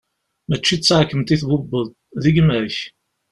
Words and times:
Mačči 0.49 0.75
d 0.79 0.81
taɛkemt 0.81 1.33
i 1.35 1.37
tbubbeḍ, 1.41 1.87
d 2.21 2.23
gma-k! 2.35 2.77